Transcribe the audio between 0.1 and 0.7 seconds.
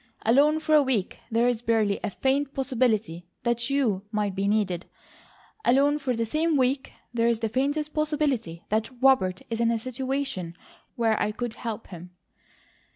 Alone